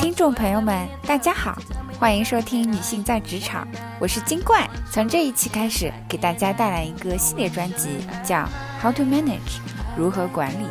[0.00, 1.54] 听众朋友们，大家好，
[1.98, 3.66] 欢迎收听《女性在职场》，
[3.98, 4.66] 我是金冠。
[4.90, 8.36] 从这一期开始，给大家带来一个系列专辑，叫
[8.80, 9.36] 《How to Manage》，
[9.94, 10.66] 如何管理。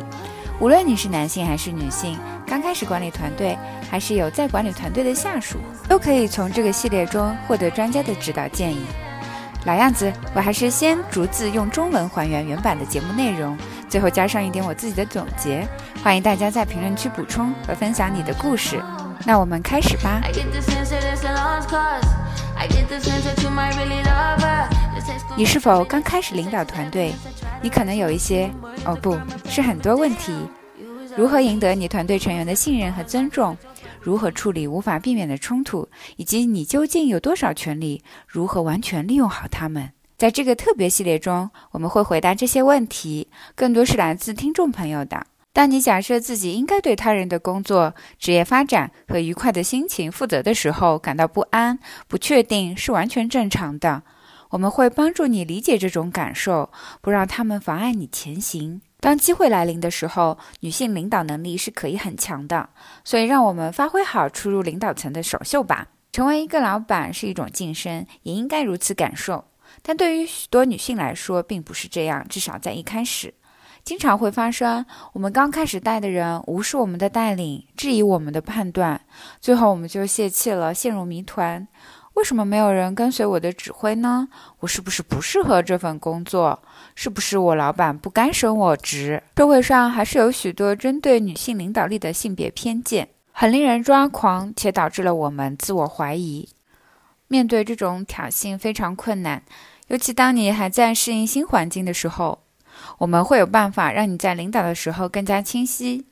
[0.58, 3.56] 无论你是男性还是女性，刚开始管理团队，
[3.88, 5.58] 还是有在管理团队的下属，
[5.88, 8.80] 都可以从这个系列中获得专家的指导建议。
[9.64, 13.56] 老样子，我还是先逐字用中文还原原版的节目内容，
[13.88, 15.66] 最后加上一点我自己的总结。
[16.02, 18.82] 欢迎大家在评论区补充和分享你的故事。
[19.24, 20.20] 那我们开始吧。
[25.36, 27.14] 你是否刚开始领导团队？
[27.62, 28.50] 你可能有一些，
[28.84, 29.16] 哦不
[29.48, 30.34] 是很多问题。
[31.16, 33.56] 如何赢得你团队成员的信任和尊重？
[34.02, 35.88] 如何处理无法避免的冲突？
[36.16, 38.02] 以及你究竟有多少权利？
[38.26, 39.92] 如何完全利用好它们？
[40.18, 45.26] 在这个特别系列中，我们会回答这些问题，更多是来自听众朋友的。
[45.52, 54.02] 当你假设自己应该对他人的工作、职业发展和愉快的心情负责的时候，感到不安、不确定是完全正常的。
[54.50, 58.80] 我们会帮助你理解这种感受，不让他们妨碍你前行。
[59.02, 62.68] 当机会来临的时候，女性领导能力是可以很强的，
[63.02, 65.88] 所以让我们发挥好初入领导层的首秀吧。
[66.12, 69.44] 成为一个老板是一种晋升，也应该如此感受。
[69.82, 73.34] 但对于许多女性来说，并不是这样，至少在一开始。
[73.82, 79.00] 经常会发生，我们刚开始带的人无视我们的带领，质疑我们的判断，
[79.40, 81.66] 最后我们就泄气了，陷入谜团。
[82.14, 84.28] 为什么没有人跟随我的指挥呢？
[84.60, 86.62] 我是不是不适合这份工作？
[86.94, 89.22] 是不是我老板不该升我职？
[89.36, 96.48] 社会上还是有许多针对女性领导力的性别偏见，很令人抓狂，且导致了我们自我怀疑。
[97.28, 99.42] 面对这种挑衅非常困难，
[99.88, 102.40] 尤其当你还在适应新环境的时候。
[102.98, 106.06] 我们会有办法让你在领导的时候更加清晰。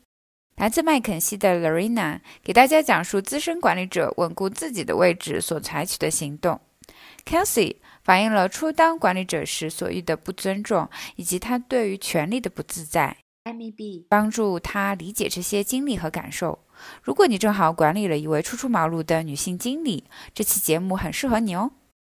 [0.56, 6.60] 来自麦肯锡的 Lorena 给大家讲述资深管理者稳固自己的位置所采取的行动。
[7.25, 13.16] Kelsey 反映了初当管理者时所遇的不尊重，以及他对于权力的不自在。
[13.44, 16.59] Amy B 帮助他理解这些经历和感受。
[17.03, 21.72] 如果你正好管理了一位初出茅庐的女性经理，这期节目很适合你哦。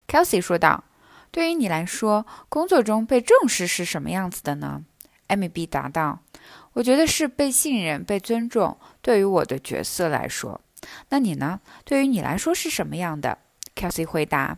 [0.07, 0.83] Kelsey 说道。
[1.31, 4.85] 对于你来说，工作中被重视是什么样子的呢
[5.27, 6.19] ？Amy B 答道
[6.71, 8.77] ：“我觉得是被信任、被尊重。
[9.01, 10.61] 对于我的角色来说，
[11.09, 11.59] 那你呢？
[11.83, 13.37] 对于你来说是什么样的
[13.75, 14.57] ？”Kelsey 回答：“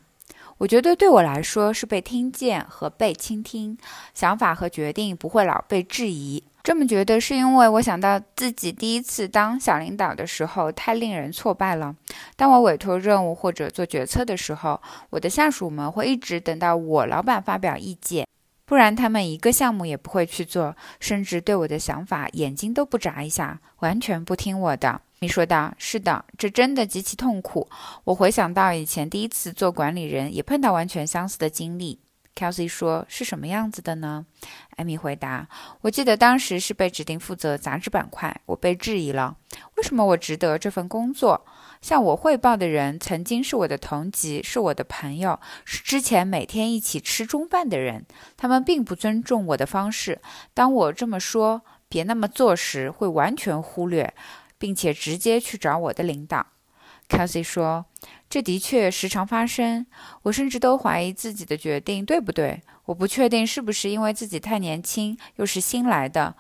[0.60, 3.78] 我觉得对我来说是被听见和被倾听，
[4.14, 6.44] 想法和决定不会老被质疑。
[6.64, 11.96] 这么觉得是因为我想到自己第一次当小领导的时候太令人挫败了。
[12.36, 14.82] 当我委托任务或者做决策的时候，
[15.12, 18.28] 我的下属们会一直等到我老板发表意见，
[18.66, 25.02] 不然他们一个项目也不会去做，甚至对我的想法眼睛都不眨一下，完全不听我的。
[25.20, 27.68] 米说道：“是的，这真的极其痛苦。
[28.04, 32.00] 我回想到以前第一次做管理人，也碰到完全相似的经历。”
[32.36, 34.28] Kelsey 说：“是什么样子的呢？”
[34.78, 35.48] 艾米回答
[35.82, 39.38] ：“我记得当时是被指定负责杂志板块，我被质疑了，
[39.78, 41.44] 为什么我值得这份工作？
[41.82, 48.06] 向我汇报的人曾经是我的同级，是我的朋友，是之前每天一起吃中饭的人。
[48.36, 50.22] 他们并不尊重我的方式。
[50.54, 54.14] 当我这么说‘别那么做’时，会完全忽略，
[54.58, 56.46] 并且直接去找我的领导。
[57.10, 57.86] ”Kelsey 说。
[58.30, 59.88] 这的确时常发生，
[60.24, 62.62] 我甚至都怀疑自己的决定对不对。
[62.84, 66.36] 我不确定是不是因为自己太年轻，又是新来的，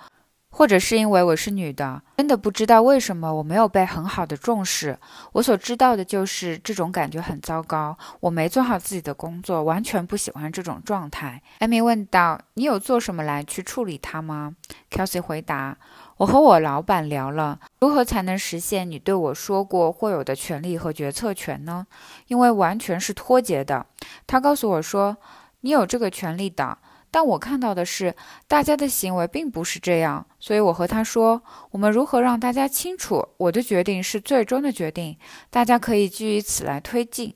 [0.49, 4.99] 或者是因为我是女的，真的不知道为什么我没有被很好的重视。
[5.31, 11.41] 我所知道的就是这种感觉很糟糕，我没做好自己的工作，完全不喜欢这种状态。
[11.59, 14.57] 艾米问道：“你有做什么来去处理它吗
[14.91, 15.77] ？”Kelsey 回答。
[16.17, 21.85] 我和我老板聊了，如何才能实现你对我说过会有的权利和决策权呢？
[22.27, 23.85] 因为完全是脱节的。
[24.25, 25.15] 他告诉我说，
[25.61, 26.75] 你有这个权利的，
[27.11, 28.15] 但我看到的是
[28.47, 30.25] 大家的行为并不是这样。
[30.39, 35.15] 所以我和他说，我们如何让大家清楚，我的决定是最终的决定，
[35.51, 37.35] 大家可以基于此来推进。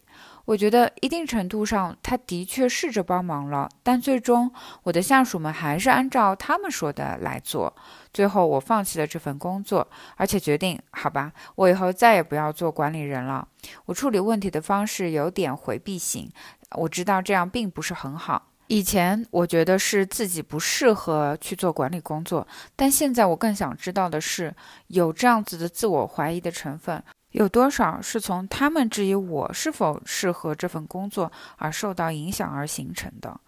[0.51, 4.51] 我觉得一定程度上，他的确试着帮忙了，但最终
[4.83, 7.73] 我的下属们还是按照他们说的来做。
[8.13, 9.87] 最后，我放弃了这份工作，
[10.17, 13.47] 而且决定，好吧，我以后再也不要做管理人了。
[13.85, 16.29] 我处理问题的方式有点回避型，
[16.71, 18.49] 我知道这样并不是很好。
[18.67, 22.45] 以前我觉得是自己不适合去做管理工作，
[22.75, 24.53] 但现在我更想知道的是，
[24.87, 27.01] 有这样子的自我怀疑的成分。
[27.31, 33.39] 有多少是从他们质疑我是否适合这份工作而受到影响而形成的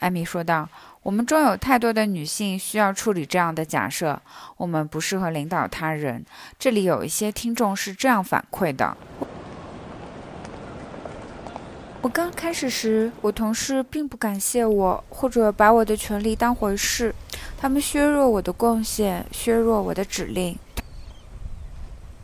[0.00, 0.68] 艾米说道
[1.04, 4.20] ：“我们中有太多的女性需要处理这样的假设，
[4.56, 6.24] 我们不适合领导他人。
[6.58, 8.96] 这里有一些听众是这样反馈的。”
[12.02, 17.14] 我刚开始时，我同事并不感谢我，或者把我的权利当回事。
[17.56, 20.58] 他们削弱我的贡献，削弱我的指令。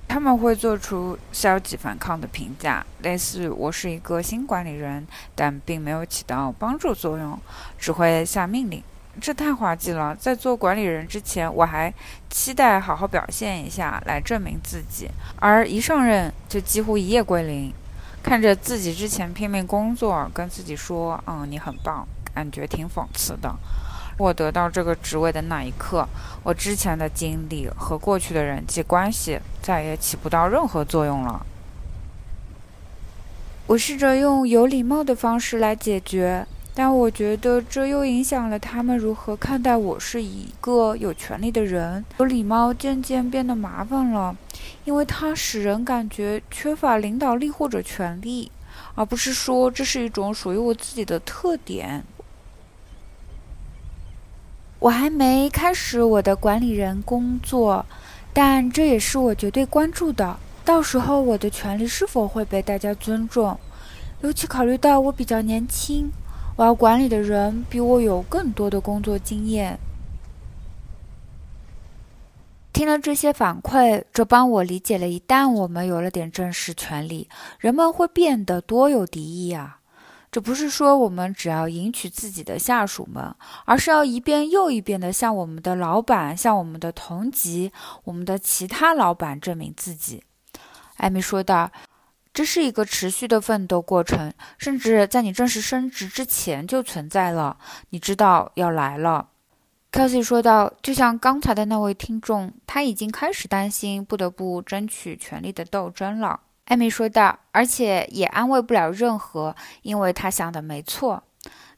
[0.08, 5.06] 他们会做出消极反抗的评价，类似“我是一个新管理人”，
[5.36, 7.38] 但并没有起到帮助作用，
[7.78, 8.82] 只会下命令。
[9.20, 10.14] 这太滑稽了！
[10.14, 11.92] 在做管理人之前，我还
[12.30, 15.10] 期待好好表现一下，来证明自己，
[15.40, 17.72] 而一上任就几乎一夜归零。
[18.22, 23.54] 看着自己之前拼命工作，跟自己说：“嗯，你很棒”，感觉挺讽刺的。
[24.18, 26.06] 我得到这个职位的那一刻，
[26.42, 31.46] 我之前的经历和过去的人际关系再也起不到任何作用了。
[33.68, 36.46] 我试着用有礼貌的方式来解决。
[36.74, 42.04] 但我觉得这又影响了他们如何看待我是一个有权利的人。
[42.18, 44.36] 有礼貌渐渐变得麻烦了，
[44.84, 48.52] 因为它使人感觉缺乏领导力或者权利，
[48.94, 52.04] 而不是说这是一种属于我自己的特点。
[54.78, 57.84] 我还没开始我的管理人工作，
[58.32, 60.38] 但这也是我绝对关注的。
[60.64, 63.58] 到时候我的权利是否会被大家尊重？
[64.22, 66.10] 尤其考虑到我比较年轻。
[66.56, 69.78] 我要管理的人比我有更多的工作经验。
[72.72, 77.28] 听了这些反馈，这帮我理解了：一旦我们有了点正式权利，
[77.58, 79.77] 人们会变得多有敌意啊！
[80.30, 83.34] 这不是说我们只要迎娶自己的下属们，
[83.64, 87.72] 而是要一遍又一遍地向我们的老板、向我们的同级、
[88.04, 90.22] 我们的其他老板证明自己。
[90.96, 91.70] 艾米说道。
[92.30, 97.56] 这是一个持续的奋斗过程，甚至在你正式升职之前就存在了。
[97.88, 99.30] 你知道要来了
[99.90, 100.72] ，Kelsey 说道。
[100.80, 106.38] 就像刚才的那位听众，他已经开始担心不得不争取权力的斗争了。
[106.68, 111.22] 艾米说道，而且也安慰不了任何，因为他想的没错。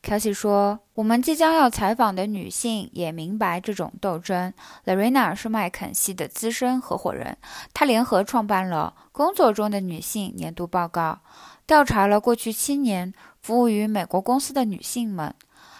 [0.02, 4.52] Kelsey 说：“我们即将要采访的女性也明白这种斗争。
[4.84, 7.36] Larina 是麦肯锡的资深合伙人，
[7.72, 11.20] 她联合创办了《工作中的女性》年度报告，
[11.66, 15.32] 调查了过去七年服务于美国公司的女性们。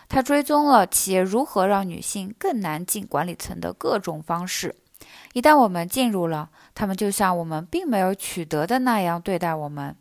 [0.09, 4.77] 她追踪了企业如何让女性更难进管理层的各种方式。
[5.33, 9.97] 一旦我们进入了，他们就像我们并没有取得的那样对待我们。”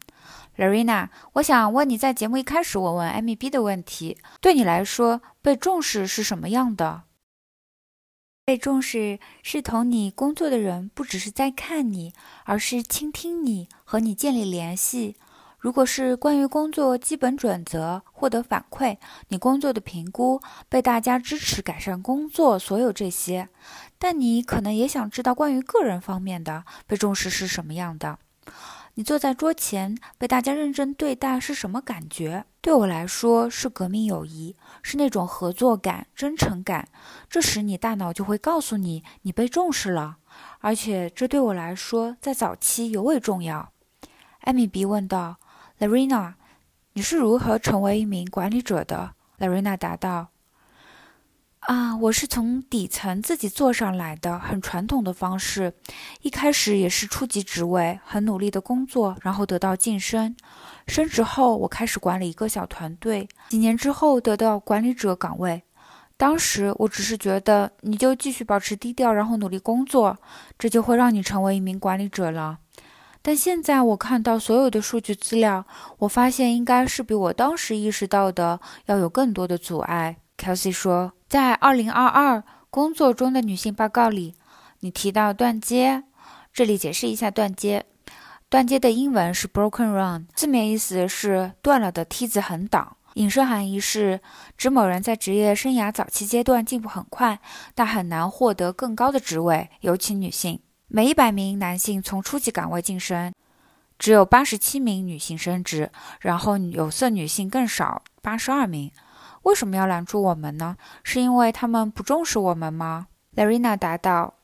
[0.57, 7.03] Larina，我想问你在节目一开始我问 M B 的问题：对你来说，被重视是什么样的？
[8.43, 12.13] 被重视是同你工作的人不只是在看你，
[12.43, 15.15] 而是倾听你，和你建立联系。
[15.59, 18.97] 如果是关于工作基本准则、获得反馈、
[19.27, 23.49] 你工作的评估、被大家支持改善工作，所有这些，
[23.99, 28.17] 但你可能也想知道关于个人方面的被重视是什么样的。
[28.95, 32.43] 你坐在桌前被大家认真对待是什么感觉？
[32.59, 36.89] 对我来说是革命友谊，是那种合作感、真诚感。
[37.29, 40.17] 这时你大脑就会告诉你你被重视了，
[40.59, 43.71] 而且这对我来说在早期尤为重要。
[44.41, 45.37] 艾米比问道
[45.79, 46.33] ：“Larina，
[46.93, 50.29] 你是如何成为一名管理者的？”Larina 答道。
[51.69, 55.71] 啊，我是从底层自己做上来的，很传统的方式。
[56.23, 60.35] 一开始也是初级职位，很努力的工作，然后得到晋升。
[60.87, 63.29] 升职后，我开始管理一个小团队。
[63.49, 65.61] 几年之后，得到管理者岗位。
[66.17, 70.17] 当时我只是觉得，你就继续保持低调，然后努力工作，
[70.57, 72.57] 这就会让你成为一名管理者了。
[73.21, 75.67] 但现在我看到所有的数据资料，
[75.99, 80.17] 我发现应该是比我当时意识到的要有更多的阻碍。
[80.39, 81.11] Kelsey 说。
[81.27, 84.33] 在二零二二工作中的女性报告里，
[84.79, 86.05] 你提到断接。
[86.51, 87.85] 这里解释一下断接。
[88.49, 92.97] 断接的英文是 broken run，字面意思是断了的梯子横挡。
[93.13, 94.21] 引申含义是
[94.57, 97.39] 指某人在职业生涯早期阶段进步很快，
[97.75, 100.59] 但很难获得更高的职位，尤其女性。
[100.87, 103.31] 每一百名男性从初级岗位晋升，
[103.99, 105.91] 只有八十七名女性升职，
[106.21, 108.91] 然后有色女性更少，八十二名。
[109.43, 110.77] 为什么要拦住我们呢？
[111.03, 114.35] 是因为他们不重视我们吗？Larina 答道：“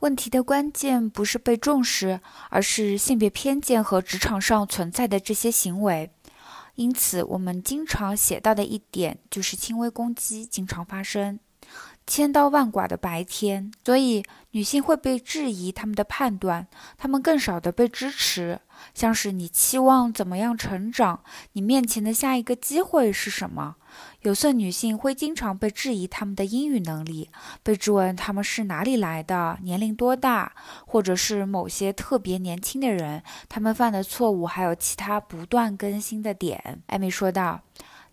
[0.00, 2.20] 问题的关键不是被重视，
[2.50, 6.10] 而是性别偏见和职场上存在的这些行为。
[6.74, 11.38] 因此，我们经常写到的一点就是轻微攻击经常发生。
[12.06, 16.66] 千刀万剐的白天，所以女性会被质疑他们的判断，
[16.98, 18.60] 她们更少的被支持。
[18.92, 21.20] 像是你期望怎么样成长，
[21.52, 23.76] 你面前的下一个机会是什么？
[24.20, 27.30] 有色女性会经常被质疑他们的英语能力，
[27.62, 30.52] 被质问他们是哪里来的，年龄多大，
[30.86, 36.82] 或者是某些特别年轻的人，他们犯的错误，还有其他不断更新的点。
[36.88, 37.62] 艾米说道。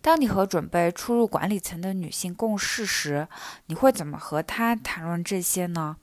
[0.01, 3.27] 当你和准备出入管理层的女性共事时，
[3.67, 5.97] 你会怎么和她谈论这些呢？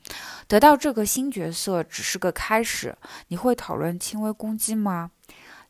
[0.47, 5.11] 得到这个新角色只是个开始，你会讨论轻微攻击吗？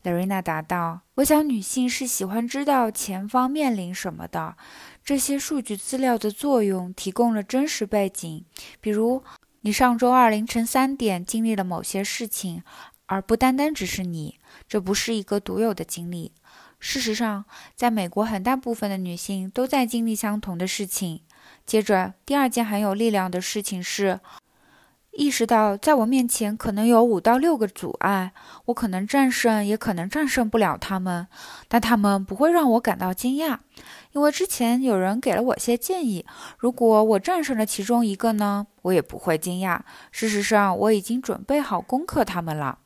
[0.03, 4.55] 雷瑞娜答道：“我想女性是喜欢知道前方面临什么的。
[5.03, 8.45] 这些数据资料的作用提供了真实背景，
[8.79, 9.21] 比如
[9.61, 12.63] 你上周二凌晨三点经历了某些事情，
[13.07, 14.39] 而不单单只是你。
[14.69, 16.31] 这不是一个独有的经历。”
[16.79, 17.43] 事实上，
[17.75, 21.21] 在美国，很大部分的女性都在经历相同的事情。
[21.65, 24.21] 接着，第二件很有力量的事情是，
[25.11, 28.31] 意识到在我面前可能有五到六个阻碍，
[28.65, 31.27] 我可能战胜，也可能战胜不了他们，
[31.67, 33.59] 但他们不会让我感到惊讶，
[34.13, 36.25] 因为之前有人给了我些建议。
[36.57, 39.81] 如果我战胜了其中一个呢，我也不会惊讶。
[40.11, 42.79] 事实上，我已经准备好攻克他们了。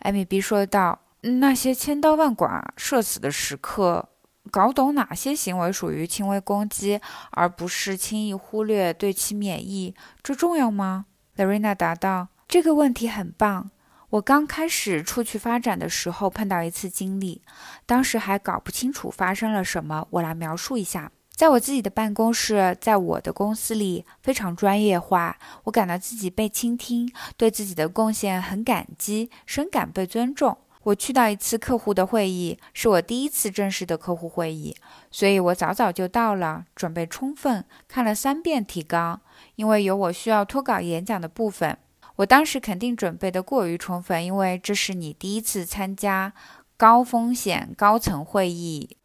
[0.00, 1.00] 艾米 B 说道。
[1.26, 4.10] 那些千刀万剐、社死的时刻，
[4.50, 7.00] 搞懂哪些行为属于轻微攻击，
[7.30, 13.70] 而不是轻易忽略对其免疫，这重要吗 l a r i n a 答道：“这个问题很棒。
[14.10, 17.40] 我刚开始出去发展的时候碰到一次经历，
[17.86, 20.06] 当时还搞不清楚发生了什么。
[20.10, 34.76] 我来描述一下：在我自己的办公室，在我的公司里非常专业化，我感到自己被倾听，对自己的贡献很感激，深感被尊重。”我去到一次客户的会议，是我第一次正式的客户会议，
[35.10, 39.20] 所以我早早就到了，准备充分，看了三遍提纲，
[39.56, 41.76] 因为有我需要脱稿演讲的部分。
[42.16, 46.32] 我当时肯定准备的过于充分，因为这是你第一次参加
[46.76, 48.96] 高风险高层会议，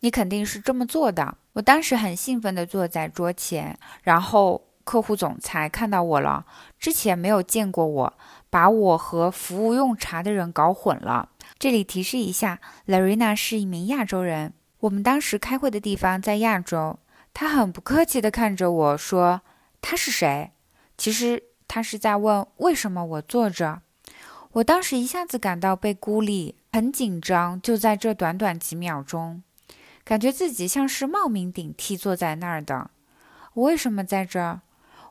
[0.00, 1.36] 你肯定是这么做的。
[1.54, 6.44] 我当时很兴奋地坐在桌前，然后客户总裁看到我了，
[6.78, 8.12] 之前没有见过我。
[8.52, 11.30] 把我和服务用茶的人搞混了。
[11.58, 14.52] 这里提示一下，Larina 是一名亚洲人。
[14.80, 16.98] 我们当时开会的地方在亚洲。
[17.32, 19.40] 他很不客气地看着我说
[19.80, 20.50] ：“他是谁？”
[20.98, 23.80] 其实他是在问为什么我坐着。
[24.52, 27.58] 我当时一下子感到被孤立，很紧张。
[27.62, 29.42] 就在这短短几秒钟，
[30.04, 32.90] 感觉自己像是冒名顶替坐在那儿的。
[33.54, 34.60] 我为什么在这儿？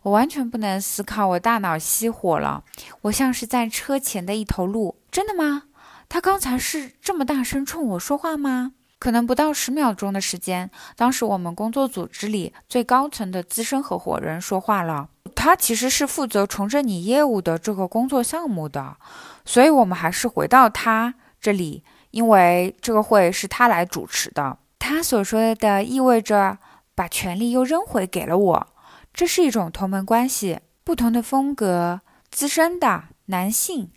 [0.03, 2.63] 我完全不能思考，我大脑熄火了。
[3.01, 4.97] 我像是在车前的一头鹿。
[5.11, 5.63] 真的吗？
[6.09, 8.73] 他刚才是这么大声冲我说话吗？
[8.97, 10.69] 可能不到十秒钟的时间。
[10.95, 15.09] 当时我们工作组织里最高层的资深合伙人说话了。
[15.35, 18.97] 他其实是负责重整你业务的这个工作项目的，
[19.43, 24.57] 所以我们还是回到他这里，因为这个会是他来主持的。
[24.77, 26.57] 他所说的意味着
[26.93, 28.67] 把权力又扔回给了我。
[29.13, 33.91] 这是一种同门关系，不同的风格，资深的男性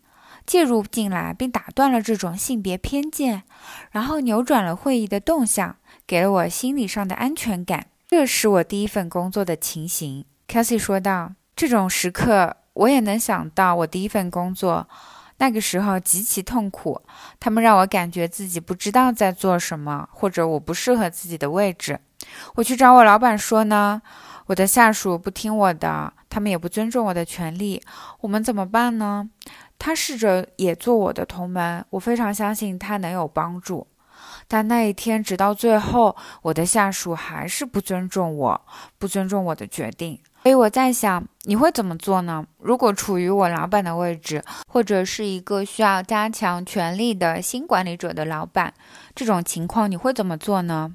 [0.44, 3.44] 介入进来，并打断了这种性别偏见，
[3.92, 7.86] 然后扭转了会议的动向，给了我心理上的安全感。
[8.08, 11.32] 这是我第一份工作的情形，Kelsey 说道。
[11.56, 14.88] 这种时刻，我也能想到我第一份工作，
[15.38, 17.00] 那个时候极其痛苦。
[17.38, 22.00] 他们让我感觉自己不知道在做什么，或者我不适合自己的位置。
[22.56, 24.02] 我去找我老板说呢。
[24.46, 27.82] 我的下属不听我的，他们也不尊重我的权利，
[28.20, 29.28] 我们怎么办呢？
[29.78, 33.86] 他试着也做我的同门，我非常相信他能有帮助。
[34.46, 38.60] 但那一天，直到最后，我的下属还是不尊重我，
[38.98, 40.18] 不尊重我的决定。
[40.42, 42.46] 所以我在想，你会怎么做呢？
[42.58, 48.72] 如果处于我老板的位置，或者是一个需要加强权力的新管理者的老板，
[49.14, 50.94] 这种情况你会怎么做呢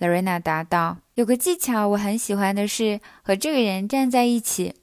[0.00, 4.74] Larena 答道：“有个技巧我很喜欢的是和这个人站在一起。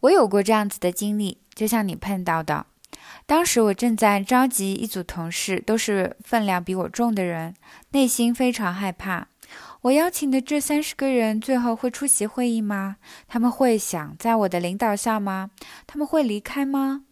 [0.00, 2.66] 我有过这样子的经历，就像你碰到的。
[3.26, 7.54] 当时我正在召集一组同事，都是分量比我重的人，
[7.90, 9.28] 内心非常害怕。
[9.82, 12.96] 我邀请的这三十个人最后会出席会议吗？
[13.26, 15.50] 他们会想在我的领导下吗？
[15.86, 17.02] 他们会离开吗？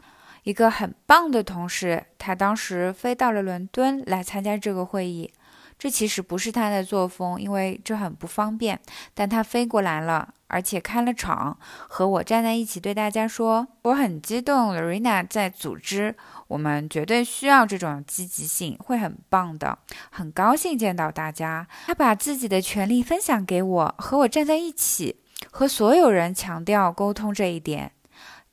[0.45, 5.33] 一个很棒的同事，他当时飞到了伦敦来参加这个会议。”
[5.81, 8.79] 这其实不是他的作风，因为这很不方便。
[9.15, 11.59] 但他飞过来了，而且开了场，
[11.89, 16.15] 和我站在一起，对大家说：“我很激动，Larena 在组织，
[16.49, 19.79] 我们绝对需要这种积极性，会很棒的。
[20.11, 25.23] 很高兴见到大家。”他把自己的权利分享给我，和我站在一起。
[25.51, 27.93] 和所有人强调沟通这一点。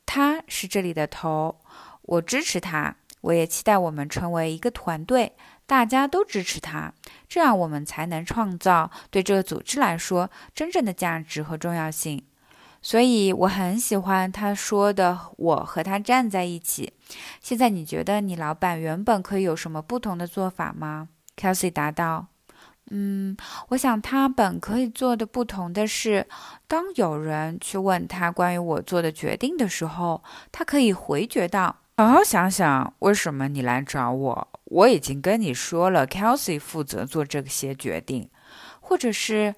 [0.06, 1.60] 他是这里的头，
[2.04, 5.34] 我支持他，我也期待我们成为一个团队，
[5.68, 6.92] 大家都支持他，
[7.30, 12.24] 这样我们才能创造对这个组织来说真正的价值和重要性。
[12.82, 16.94] 所以我很喜欢他说的“我和他站在一起”。
[17.42, 22.28] 现在你觉得你老板原本可以有什么不同的做法吗？Kelsey 答道。
[22.90, 23.36] 嗯，
[23.70, 26.26] 我想他本可以做的不同的是，
[26.70, 34.48] 当有人去问他关于我做的决定的时候，他可以回绝道：“好好想想，为什么你来找我？
[34.66, 38.30] 我已经跟你说了，Kelsey 负责做这些决定，
[38.80, 39.56] 或者是。”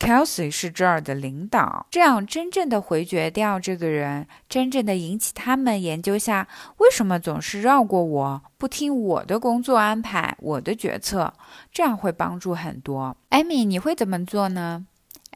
[0.00, 11.34] Kelsey 是这儿的领导，这样真正的回绝掉这个人，真正的引起他们研究下为什么总是绕过我，不听我的工作安排，我的决策，
[11.70, 13.14] 这样会帮助很多。
[13.28, 14.86] 艾米，你会怎么做呢？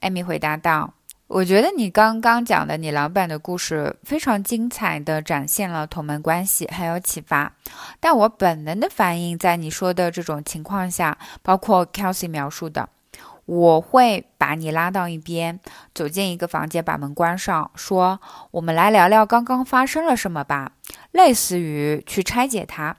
[0.01, 0.95] 艾米回答道
[1.35, 7.53] ：“我觉得你刚刚讲的你老板的故事非常精彩的展现了同门关系，很有启发。
[7.99, 12.89] 但我本能的反应在你说的这种情况下，包括 Kelsey 描述的。”
[13.47, 15.59] 我会把你拉到一边，
[15.93, 18.21] 走进一个房间，把门关上，说
[18.53, 20.71] ：“我们来聊聊刚刚发生了什么吧。”
[21.11, 22.97] 类似于去拆解它。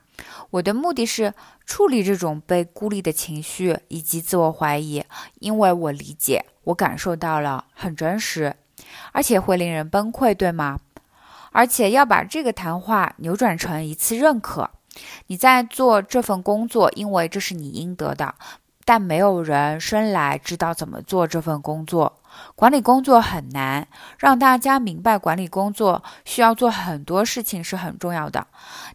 [0.50, 1.34] 我的目的是
[1.66, 5.06] 处理这种被孤立的情绪以及自我怀疑，
[5.40, 8.56] 因为我理解，我感受到了，很真实，
[9.12, 10.80] 而且会令人崩溃，对吗？
[11.52, 14.70] 而且要把这个谈话扭转成一次认可。
[15.28, 18.36] 你在做这份工作，因为这是你应得的。
[18.88, 22.20] 但没有人生来知道怎么做这份工作。
[22.54, 23.88] 管理工作很难，
[24.20, 28.46] 让大家明白管理工作需要做很多事情是很重要的。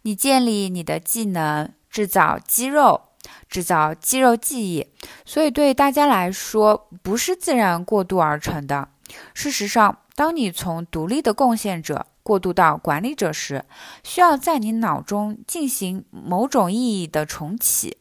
[0.02, 3.00] 你建立你的技能，制造肌肉，
[3.48, 4.86] 制造肌肉记忆，
[5.24, 8.88] 所以对大家来说不是自然过渡而成的。
[9.34, 13.64] 事实上，当你从独立的贡献者过渡到管理者时，
[14.04, 17.96] 需要在你脑中进行某种意义的重启。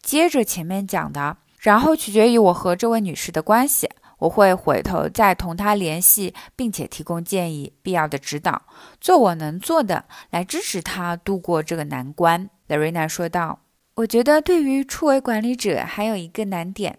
[0.00, 8.62] 接着前面讲的，然后取决于我和这位女士的关系，我会回头再同她联系，并且提供建议、必要的指导，
[9.00, 12.48] 做我能做的来支持她度过这个难关。
[12.68, 13.58] l a r i n a 说道
[13.94, 16.98] ：“我觉得对于初为管理者还有一个难点，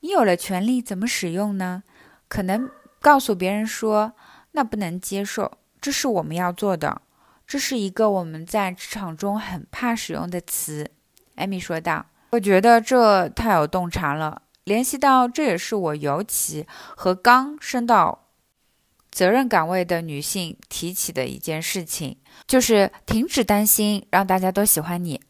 [0.00, 1.82] 你有了权利怎么使用呢？
[2.28, 2.70] 可能
[3.00, 4.12] 告诉别人说
[4.52, 7.02] 那不能接受，这是我们要做的，
[7.44, 10.88] 这是一个我们在职场中很怕使用的词。”
[11.34, 18.26] 艾米说道：“我觉得这太有洞察了，联系到这也是我尤其和刚升到
[19.10, 25.20] 责任岗位的女性提起的一件事情，就是停止担心，让大家都喜欢你。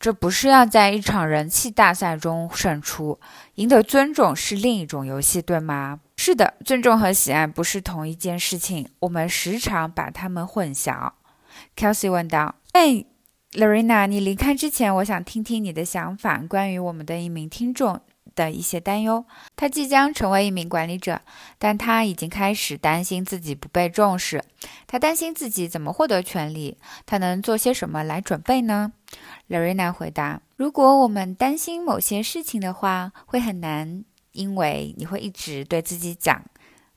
[0.00, 3.20] 这不是要在一场人气大赛中胜出，
[3.54, 6.00] 赢得尊重是另一种游戏，对吗？
[6.16, 11.12] 是的，尊重和喜爱不是同一件事情，我们时常把它们混淆。
[11.76, 13.04] ”Kelsey 问道：“哎。”
[13.52, 18.00] Lorena，你离开之前，我想听听你的想法，关于我们的一名听众
[18.44, 19.24] 的一些担忧。
[19.54, 21.20] 他即将成为一名管理者，
[21.58, 24.42] 但他已经开始担心自己不被重视。
[24.86, 28.92] 他担心自己怎么获得权利，他能做些什么来准备呢
[29.48, 36.42] ？Lorena 回答：“如果我们担心某些事情的话，会很难，因为你会一直对自己讲：‘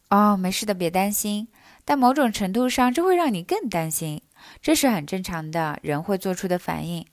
[0.09, 1.47] 哦，没事的，别担心。’
[1.85, 4.21] 但某种程度上，这会让你更担心。”
[4.61, 7.05] 这是很正常的人会做出的反应，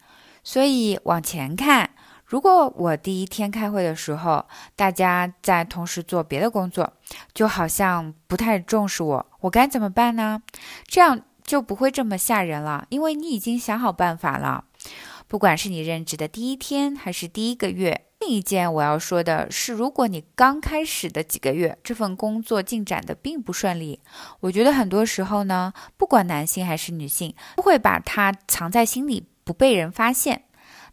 [0.43, 1.90] 所以往前看，
[2.31, 6.93] 如果我第一天开会的时候，大家在同时做别的工作，
[7.35, 10.40] 就好像不太重视我，我该怎么办呢？
[10.87, 14.66] 这样就不会这么吓人了，因为你已经想好办法了。
[15.27, 18.07] 不管是你任职的第一天还是第一个月。
[18.21, 23.99] 另一件我要说的是，如果你刚开始的几个月这份工作进展的并不顺利，
[24.38, 30.45] 我觉得很多时候呢，不管男性还是女性，都会把它藏在心里，不被人发现。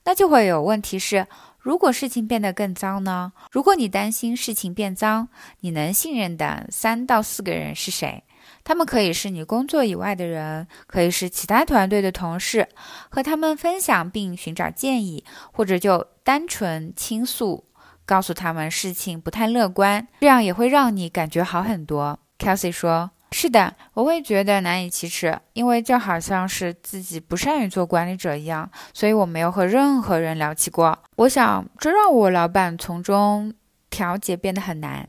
[0.08, 1.28] 那就会有问题是，
[1.60, 3.34] 如果事情变得更糟呢？
[3.52, 5.28] 如果你担心事情变糟，
[5.60, 8.24] 你能信任的三到四个人是谁？
[8.64, 12.70] 他们可以是你工作以外的人，可以是其他团队的同事，
[13.10, 17.66] 和他们分享并寻找建议，或者就单纯倾诉，
[18.06, 22.18] 告诉他们事情不太乐观，这样也会让你感觉好很多。
[22.40, 30.98] Kelsey 说：“是的，我会觉得难以启齿，因为就好像是自己不善于做管理者一样，所以我没有和任何人聊起过。
[31.18, 33.54] 我想这让我老板从中
[33.90, 35.08] 调节变得很难，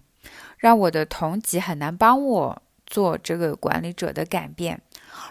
[0.59, 4.81] 让我的同级很难帮我。”做这个管理者的改变，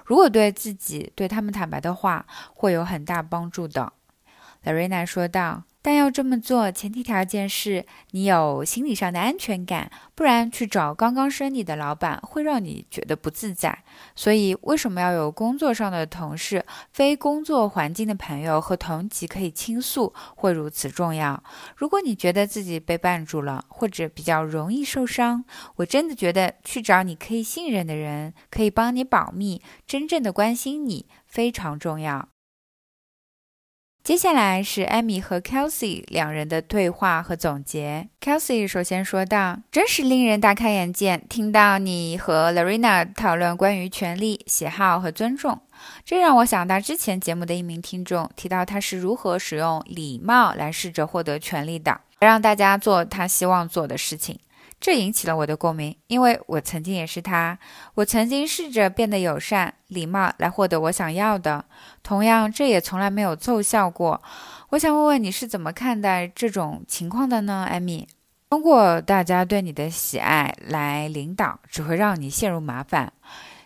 [0.06, 2.24] 如果对自己对他们坦白的话，
[2.54, 3.92] 会有很大帮助的。
[4.64, 13.84] Larina 说道：“但要这么做，前提条件是你有心理上的安全感，不然去找刚刚升你的老板会让你觉得不自在。
[14.14, 21.42] 所以，为什么要有工作上的同事、非工作环境的朋友和同级可以倾诉，会如此重要？
[21.78, 25.46] 如果你觉得自己被绊住了，或者比较容易受伤，
[25.78, 32.28] 我真的觉得去找你可以信任的人，可以帮你保密，真正的关心你，非常重要。
[34.08, 38.08] 接下来是艾米和 Kelsey 两人的对话和总结。
[38.22, 45.60] Kelsey 首先说道：“真是令人大开眼界，听到你和 Larina 讨论关于权利、喜好和尊重，
[46.06, 54.40] 这让我想到之前节目的一名听众提到他是如何使用礼貌来试着获得权利的，让大家做他希望做的事情。”
[54.80, 57.58] 这引起了我的共鸣，因为我曾经也是他。
[57.96, 61.66] 我曾经试着变得友善、礼貌来获得我想要的，
[62.04, 64.22] 同样，这也从来没有奏效过。
[64.70, 68.08] 我想问问你是怎么看待这种情况的呢，艾米？
[68.50, 73.12] 通过大家对你的喜爱来领导，只会让你陷入麻烦。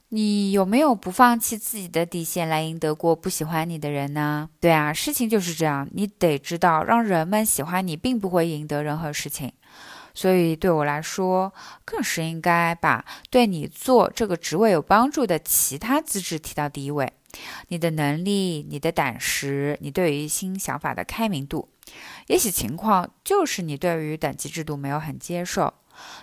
[0.10, 4.50] 你有没有不放弃自己的底线来赢得过不喜欢你的人呢？
[4.60, 5.88] 对啊，事情就是这样。
[5.94, 9.54] 你得知道，让人们喜欢你，并不会赢得任何事情。
[10.14, 11.54] 所以对我来说，
[11.86, 17.12] 更是应该把对你做这个职位有帮助的其他资质提到第一位。
[17.70, 21.70] 你的能力、你的胆识、你对于新想法的开明度。
[22.28, 25.74] 也许情况就是你对于等级制度没有很接受，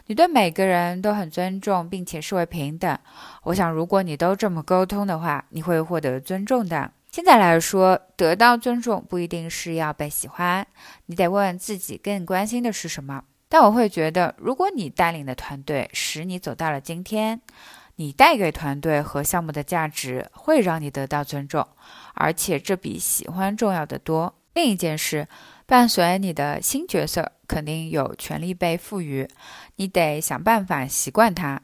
[0.06, 2.98] 你对每个人都很尊重，并且视为平等。
[3.44, 6.92] 我想，如果你都这么沟通的话，你会获得尊重的。
[7.10, 10.66] 现在来说，得到尊重不一定是要被喜欢，
[11.06, 13.24] 你得问问自己更关心的是什么。
[13.48, 17.40] 但我会觉得，如果你带领的团队使你走到了今天，
[17.96, 21.66] 你带给团队和项目的价值会让你得到尊重，
[22.14, 24.34] 而且这比喜欢重要的多。
[24.54, 25.26] 另一件事，
[25.66, 29.28] 伴随你的新角色肯定有权利被赋予，
[29.76, 31.62] 你得想办法习惯它。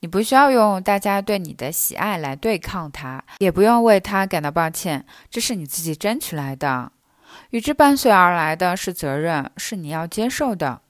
[0.00, 6.92] 你不需要用大家对你的喜爱来对抗它，也不用为它感到抱歉，这是你自己争取来的。
[7.50, 10.82] 与之伴随而来的是责任，是你要接受的。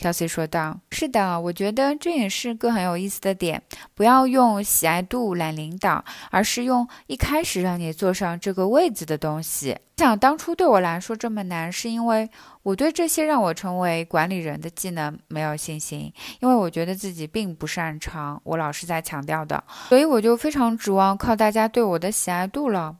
[0.00, 3.62] Kelsey 说道：“是的，我觉得这也是个很有意思的点。
[3.94, 9.76] 不要用喜爱度来领导，而是用一开始让你坐上这个位子的东西。
[9.98, 12.30] 想当初对我来说这么难，是因为
[12.62, 16.10] 我对这些让我成为管理人的技能没有信心，
[16.40, 18.40] 因为我觉得自己并不擅长。
[18.44, 22.96] 我老是在强调的，所以我就非常指望靠大家对我的喜爱度了。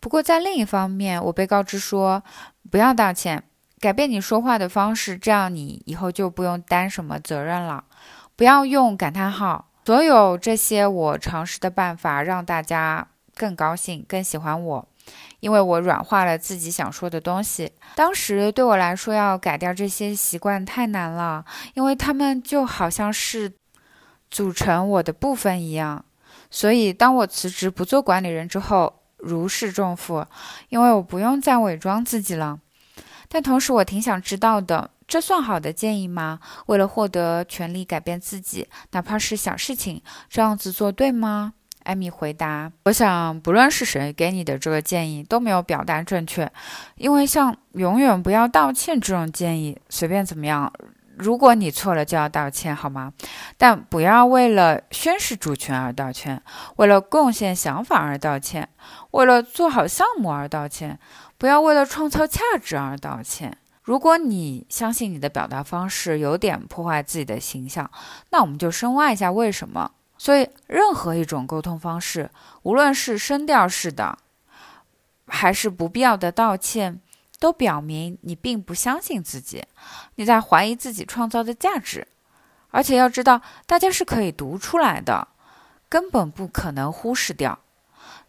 [0.00, 2.22] 不过在另一方面，我被告知说
[2.70, 3.44] 不要道歉。”
[3.80, 7.84] 改变你说话的方式，这样你以后就不用担什么责任了。
[8.36, 9.66] 不要用感叹号。
[9.84, 14.88] 所有这些我尝试的办法，让大家更高兴、更喜欢我，
[15.40, 17.72] 因为我软化了自己想说的东西。
[17.94, 23.50] 当时对我来说，要改掉这些习惯太难了，因为他们就好像是
[24.30, 26.04] 组成我的部分一样。
[26.50, 30.26] 所以，当我辞职不做管理人之后，如释重负，
[30.68, 32.60] 因为我不用再伪装自己了。
[33.28, 36.40] 但同时，我挺想知道的，这算好的建议吗？
[36.66, 41.52] 为了获得权利改变自己，哪怕是小事情，这样子做对吗？
[41.84, 46.50] 艾米回答：“我想，不论是谁给你的这个建议，都没有表达正确，
[46.96, 50.70] 因为像永远不要道歉这种建议，随便怎么样，
[51.18, 53.12] 如果你错了就要道歉，好吗？
[53.56, 56.42] 但不要为了宣誓主权而道歉，
[56.76, 58.68] 为了贡献想法而道歉，
[59.10, 60.98] 为了做好项目而道歉。”
[61.38, 63.56] 不要为了创造价值而道歉。
[63.84, 67.88] 如果你相信你的表达方式有点破坏自己的形象，
[68.30, 69.92] 那我们就深挖一下为什么。
[70.16, 72.28] 所以，任何一种沟通方式，
[72.64, 74.18] 无论是声调式的，
[75.28, 77.00] 还是不必要的道歉，
[77.38, 79.64] 都表明你并不相信自己，
[80.16, 82.06] 你在怀疑自己创造的价值。
[82.70, 85.28] 而且要知道，大家是可以读出来的，
[85.88, 87.58] 根本不可能忽视掉。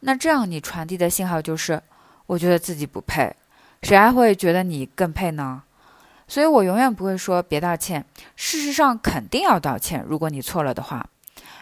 [0.02, 1.82] 那这样，你传递的信号就是。
[2.30, 3.36] 我觉得自己不配，
[3.82, 5.64] 谁还会觉得你更配呢？
[6.28, 8.06] 所以我永远不会说别道歉。
[8.36, 10.06] 事实上，肯定要道歉。
[10.08, 11.10] 如果你错了的话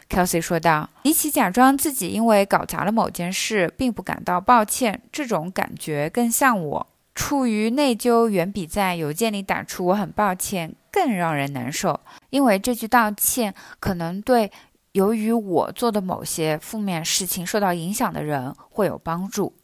[0.10, 0.90] ，Kelsey 说道。
[1.04, 12.00] 比起假装自己因为搞砸了某件事并不感到抱歉，这种感觉更像我处于内疚，远比在邮件里打出“我很抱歉”更让人难受。
[12.30, 14.52] 因为这句道歉可能对
[14.92, 19.58] 由于我做的某些负面事情受到影响的人会有帮助。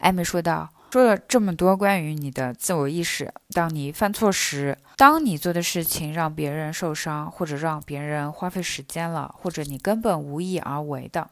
[0.00, 11.28] 艾米说道：“说了这么多关于你的自我意识，当你犯错时，当你做的事情让别人受伤，或者让别人花费时间了，或者你根本无意而为的，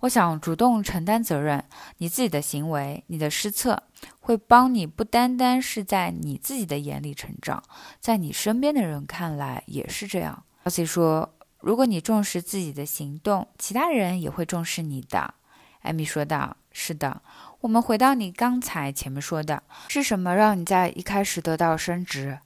[0.00, 1.64] 我想主动承担责任。
[1.96, 3.82] 你自己的行为，你的失策，
[4.28, 7.62] 会帮你不单单是在你自己的眼里成长，
[7.98, 10.44] 在你身边的人看来也是这样。
[10.64, 15.32] Elsie 说：“如果你重视自己的行动，其他人也会重视你的。”
[15.80, 17.22] 艾米说道：“是的。”
[17.62, 22.38] 我们回到你刚才前面说的，是什么让你在一开始得到升职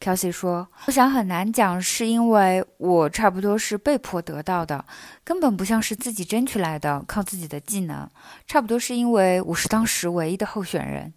[0.00, 4.84] ？Kelsey 说：“我想很难讲，是因为我差不多是被迫得到的，
[5.22, 8.10] 根本不像是自己争取来的，靠自己的技能。
[8.48, 11.14] 差不多是因为我是当时唯一的候选人。”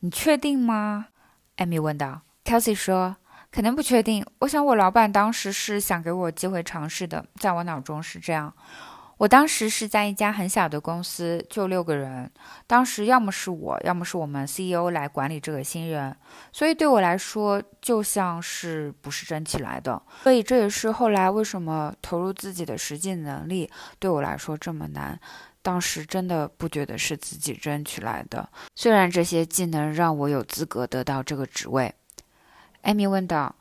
[0.00, 1.08] 你确定吗？
[1.56, 2.22] 艾米问道。
[2.44, 3.16] Kelsey 说
[3.50, 4.24] ：“肯定不确定。
[4.38, 8.52] 我想我老板当时是想给我机会尝试的，在我脑中是这样。”
[9.18, 12.30] 我当时是在一家很小的公司，就六个人。
[12.68, 16.16] 当时要么是我，要么是我们 CEO 来管理这个新人，
[16.52, 20.00] 所以对我来说就像是不是争起来的。
[20.22, 25.18] 所以这也是后来为什么投入自己的实际能力对我来说这么难。
[25.62, 31.94] 当时真的不觉得是自己争取来的，虽然这些技能让我有资格得到这个职位。
[32.82, 33.54] 艾米问道。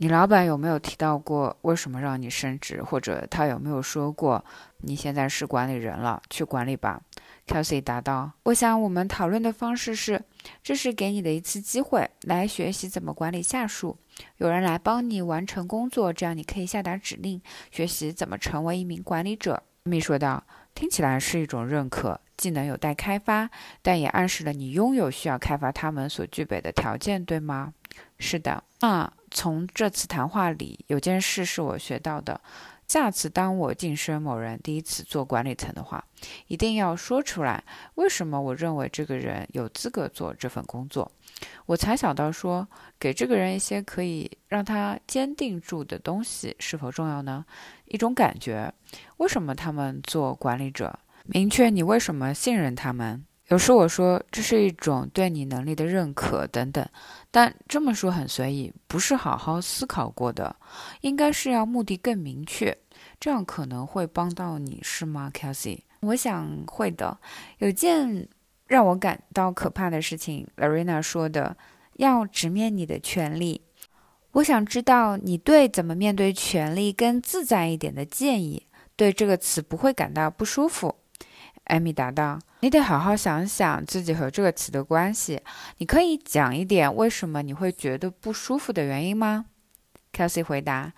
[0.00, 4.44] 你老板有没有提到过为什么让你升职，或者他有没有说过
[4.82, 7.02] 你现在是管理人了，去管理吧
[7.48, 10.22] ？Kelsey 答道：“我想我们讨论的方式是，
[10.62, 13.98] 这是给你的一次机会，来学习怎么管理下属，
[14.36, 20.44] 有人来帮你完成工作，这样你可以下达指令，学习怎么成为一名管理者。”米说道
[20.78, 23.50] ：“听起来是一种认可，技能有待开发，
[23.82, 27.74] 但也暗示了你拥有需要开发他们所具备的条件，对吗？”
[28.20, 28.62] 是的。
[28.78, 32.40] 那从这次谈话里，有件事是我学到的：
[32.86, 36.04] 下次当我晋升某人第一次做管理层的话，
[36.46, 37.64] 一定要说出来
[37.96, 41.10] 为什么我认为这个人有资格做这份工作。
[41.66, 42.66] 我才想到说，
[42.98, 47.44] 给这个人一些可以让他坚定住的东西是否重要呢？
[47.86, 48.72] 一种感觉，
[49.18, 50.98] 为什么他们做管理者？
[51.24, 53.24] 明确你为什么信任他们。
[53.48, 56.86] 有时我说这是一种对你能力的认可等等，
[57.30, 60.54] 但这么说很随意，不是好好思考过的，
[61.00, 62.76] 应该是要目的更明确，
[63.18, 65.80] 这样可能会帮到你，是吗，Kelsey？
[66.00, 67.18] 我想会的。
[67.56, 68.28] 有件
[68.68, 71.56] 让我感到可怕的事情，Larina 说的，
[71.94, 73.62] 要直面你的权利。
[74.32, 78.68] 我想知道你对怎么面对权利更自在一点的建议。
[78.94, 80.96] 对这个词不会感到不舒服。
[81.64, 85.40] 艾米答道：“你得好好想想自己和这个词的关系。
[85.76, 89.44] 你可以讲一点为什么你会觉得不舒服的原因吗
[90.12, 90.92] ？”Kelsey 回答：“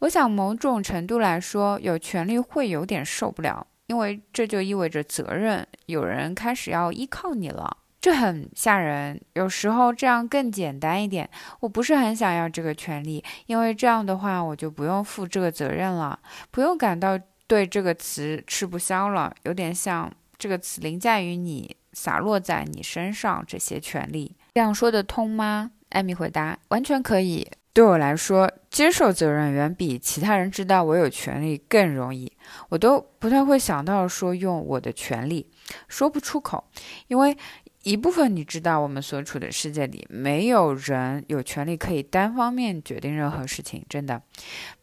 [0.00, 9.20] 我想某种程度来说，有权利会有点受不了，因为这就意味着责任，有人开始要依靠你了，这很吓人。
[9.34, 11.28] 有时候这样更简单一点。
[11.60, 16.18] 我不是很想要这个权利，因为这样的话我就不用负这个责任了，
[16.50, 25.70] 不用感到。”对这个词吃不消了，有点像这个词凌驾于你，洒落在你身上这些权利，这样说得通吗？
[25.88, 27.50] 艾米回答：完全可以。
[27.72, 32.32] 对我来说，接受责任远比其他人知道我有权利更容易。
[32.70, 35.48] 我都不太会想到说用我的权利，
[35.86, 36.64] 说不出口，
[37.06, 37.36] 因为
[37.84, 44.20] 一部分你知道，我们所处的世界里没有人有权利可以单方面决定任何事情，真的。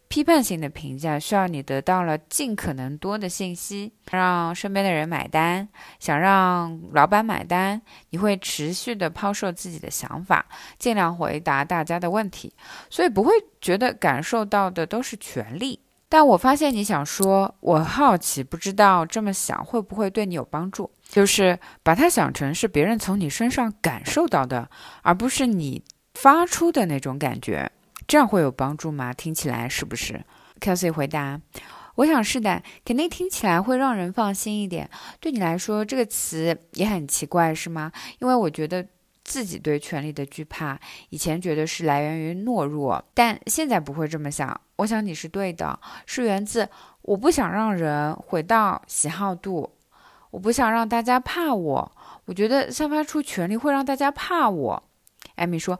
[0.07, 5.67] 批判性的评价需要你得到了尽可能多的信息，让身边的人买单，
[5.99, 10.45] 想让老板买单，你会持续的抛售自己的想法，
[10.77, 12.53] 尽量回答大家的问题，
[12.89, 15.79] 所以不会觉得感受到的都是权利。
[16.07, 24.69] 但我发现你想说，我好奇，不知道这么想会不会对你有帮助，就是把它想成是别人从你身上感受到的，
[25.01, 27.69] 而不是你发出的那种感觉。
[28.07, 29.11] 这样会有帮助吗？
[29.13, 30.23] 听起来是不是
[30.59, 31.41] ？Kelsey 回答
[31.95, 34.89] ：“我想是的，肯定听起来会让人放心一点。
[35.19, 37.91] 对你来说，这个词也很奇怪，是吗？
[38.19, 38.85] 因为我觉得
[39.23, 44.59] 自己对权力的惧怕，以前觉得是来源于懦弱，但现在不会这么想。
[44.77, 46.69] 我想你是对的，是源自
[47.01, 49.69] 我不想让人回到喜好度，
[50.29, 51.91] 我不想让大家怕我。
[52.25, 54.83] 我觉得散发出权力会让大家怕我。”
[55.35, 55.79] 艾米说。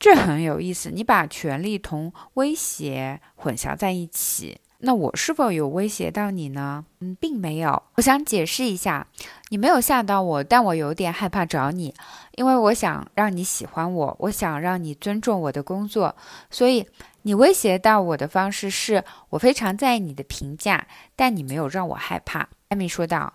[0.00, 4.58] 这很有意思，你把权力同威胁混淆在一起。
[4.78, 6.86] 那我是否有威胁到你呢？
[7.00, 7.82] 嗯，并没有。
[7.96, 9.06] 我想解释一下，
[9.50, 11.94] 你没有吓到我，但我有点害怕找你，
[12.36, 16.16] 因为我想让你喜欢我，我想让你尊重我的工作。
[16.48, 16.86] 所以
[17.20, 22.48] 你威胁到我的方式是我非常在意你的评价，但你没有让我害怕。
[22.70, 23.34] 艾米说道：“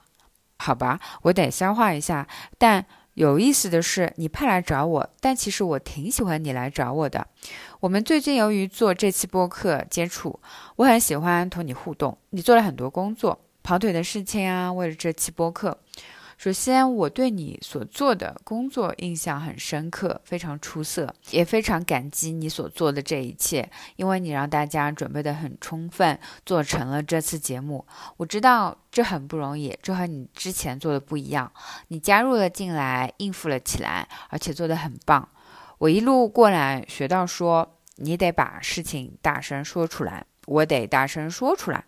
[0.58, 2.88] 好吧，我得消化一下。”但。
[3.16, 7.26] 有意思的是，你怕来找我，但其实我挺喜欢你来找我的。
[7.80, 10.38] 我们最近由于做这期播客接触，
[10.76, 12.18] 我很喜欢同你互动。
[12.32, 15.78] 你做了很多工作，跑腿的事情啊，为了这期播客，
[16.38, 27.86] 首先，我对你所做的工作印象很深刻，非常出色，也非常感激你所做的这一切，因为你让大家准备的很充分，做成了这次节目。
[28.18, 31.52] 我知道这很不容易，这和你之前做的不一样，
[31.88, 35.28] 你加入了进来，应付了起来，而且做得很棒。
[35.78, 41.86] 我一路过来学到说，你得把事情大声说出来，我得大声说出来。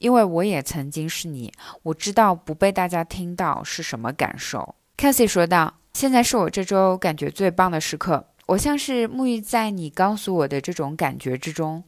[0.00, 4.74] 因为我也曾经是你，我知道不被大家听到是什么感受。
[4.96, 11.84] Cassie 说道：“现在是我这周感觉最棒的时刻，我像是沐浴在你告诉我的这种感觉之中，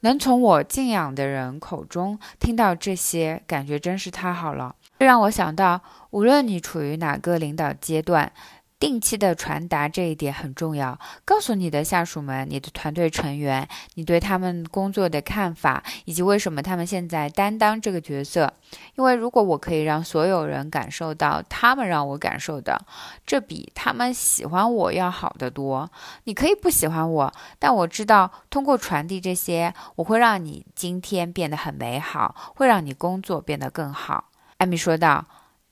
[0.00, 4.74] 能从我敬仰的人口中听到这些，感觉真是太好了。
[5.00, 8.32] 这让我想到，无论你处于哪个领导阶段。”
[8.78, 18.52] 定期的传达这一点很重要，告诉你的下属们、你的团队成员，你对他们工作的看法，以及为什么他们现在担当这个角色。
[18.96, 22.78] 因为如果我可以让所有人感受到他们让我感受的，
[23.26, 25.90] 这比他们喜欢我要好得多。
[26.24, 34.26] 你可以不喜欢我，但我知道通过传递这些，我会让你今天变得很美好，会让你工作变得更好。
[34.58, 35.24] 艾米说道。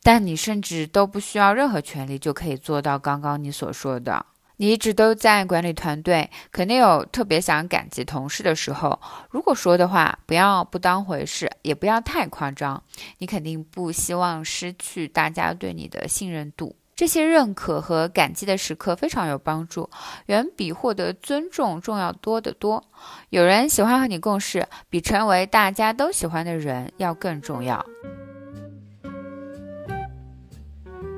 [0.05, 4.27] 但你甚至都不需要任何权利就可以做到刚刚你所说的。
[4.59, 9.01] 你一直都在管理团队，肯定有特别想感激同事的时候。
[9.31, 12.81] 如果说的话，不要不当回事，也不要太夸张。
[13.19, 16.77] 你肯定不希望失去大家对你的信任度。
[16.95, 19.91] 这些认可和感激的时刻非常有帮助，
[20.27, 22.85] 远比获得尊重重要多得多。
[23.31, 27.85] 有人喜欢和你共事，比成为大家都喜欢的人要更重要。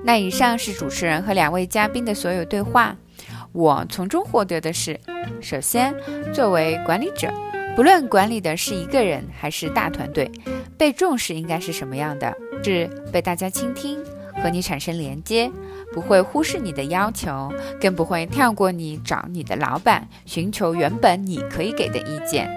[0.06, 2.96] 那以上是主持人和两位嘉宾的所有对话，
[3.50, 5.00] 我从中获得的是：
[5.40, 5.92] 首先，
[6.32, 7.28] 作为管理者，
[7.74, 10.30] 不论管理的是一个人还是大团队，
[10.78, 12.32] 被重视应该是什么样的？
[12.62, 13.98] 是被大家倾听，
[14.40, 15.50] 和你产生连接，
[15.92, 22.48] 不会忽视你的要求，更不会跳过你找你的老板寻求原本你可以给的意见。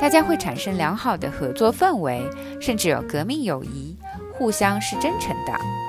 [0.00, 2.22] 大家会产生良好的合作氛围，
[2.60, 3.96] 甚至有革命友谊，
[4.32, 5.87] 互相是真诚的。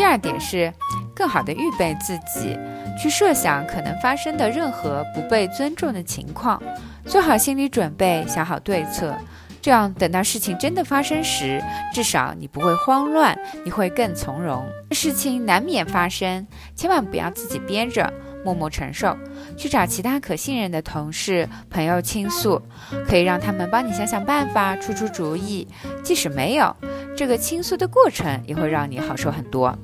[0.00, 0.72] 第二点是，
[1.14, 2.56] 更好的预备自己，
[2.98, 6.58] 去设想可能发生的任何不被尊重的情况，
[7.04, 9.14] 做好心理准备，想好对策，
[9.60, 14.64] 这样等到事情真的发生时，至少你不会慌乱，你会更从容。
[14.92, 18.10] 事情难免发生，千万不要自己憋着，
[18.42, 19.14] 默默承受，
[19.54, 22.62] 去找其他可信任的同事、朋友倾诉，
[23.06, 25.68] 可以让他们帮你想想办法，出出主意。
[26.02, 26.74] 即使没有，
[27.14, 29.78] 这个倾诉的过程也会让你好受很多。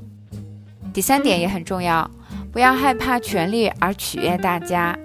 [0.97, 2.11] 第三点也很重要，
[2.51, 4.99] 不要害怕权力而取悦大家，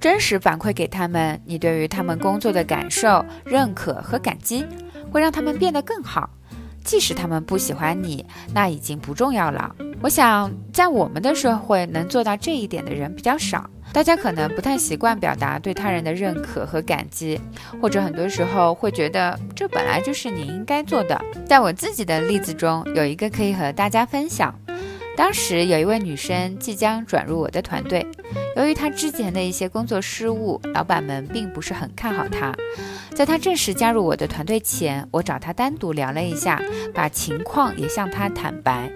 [0.00, 4.66] 真实反馈给他们你对于他们工作的感受、认可和感激，
[5.12, 6.28] 会让他们变得更好。
[6.82, 9.72] 即使他们不喜欢你，那已经不重要了。
[10.02, 13.70] 我想，在我们的社会，能做到这一点的人比较少。
[13.92, 17.40] 大家可能不太习惯表达对他人的认可和感激，
[17.80, 21.24] 或者很多时候会觉得这本来就是你应该做的。
[21.46, 24.52] 在我自己的例子中，有一个可以和大家分享。
[25.18, 28.06] 当时有一位女生即将转入我的团队，
[28.56, 32.54] 由于她之前的一些工作失误，老板们并不是很看好她。
[33.16, 36.62] 在她正式加入我的团队前，我找她单独聊了一下，
[36.94, 38.88] 把情况也向她坦白。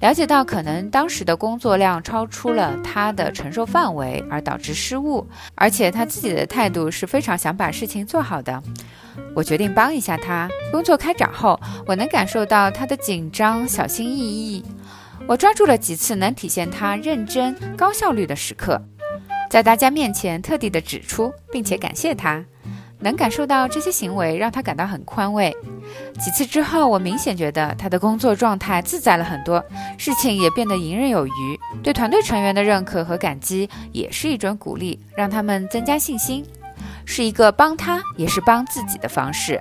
[0.00, 8.62] 了解到可能当时的工作量超出了她的承受范围，而导致失误，而且她自己的态度是非常想把事情做好的。
[9.34, 10.48] 我决定帮一下她。
[10.72, 14.64] 工作开展后，我能感受到她的紧张、小心翼翼。
[15.28, 18.80] 我抓住了几次能体现他认真、高效率的时刻，
[19.50, 22.42] 在大家面前特地的指出，并且感谢他，
[22.98, 25.54] 能感受到这些行为让他感到很宽慰。
[26.18, 29.62] 几次之后，我明显觉得他的工作状态自在了很多，
[29.98, 31.60] 事情也变得游刃有余。
[31.82, 36.42] 对团队成员的认可和感激也是一种鼓励，让他们增加信心，
[37.04, 39.60] 是一个帮他也是帮自己的方式。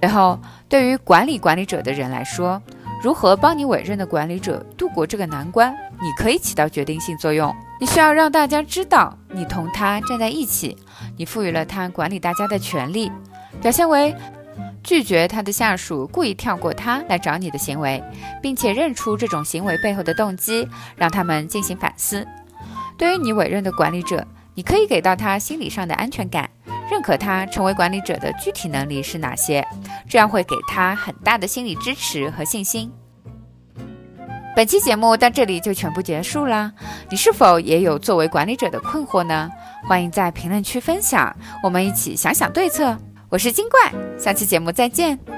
[0.00, 0.38] 最后，
[0.68, 2.62] 对于管理管理者的人来说，
[3.00, 5.72] 如何帮你委任的管理者度过这个难关？
[6.00, 7.54] 你可以起到决定性作用。
[7.80, 10.76] 你需要让大家知道你同他站在一起，
[11.16, 13.10] 你赋予了他管理大家的权利，
[13.62, 14.14] 表现为
[14.82, 18.02] 拒绝他的下属故意跳过他来找你的行为，
[18.42, 22.26] 并且认出这种行为背后的动机，让他们进行反思。
[22.96, 26.50] 对于你委任的管理者，你可以给到他心理上的安全感。
[26.90, 29.66] 认可他成为管理者的具体能力是哪些，
[30.08, 32.90] 这样会给他很大的心理支持和信心。
[34.56, 36.72] 本期节目到这里就全部结束了，
[37.10, 39.48] 你是否也有作为管理者的困惑呢？
[39.86, 42.96] 欢迎在评论区分享，我们一起想想对策。
[43.28, 45.37] 我是金怪，下期节目再见。